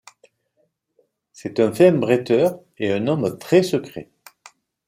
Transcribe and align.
C'est 1.31 1.59
un 1.59 1.71
fin 1.71 1.91
bretteur 1.91 2.59
et 2.79 2.91
un 2.91 3.05
homme 3.05 3.37
très 3.37 3.61
secret. 3.61 4.09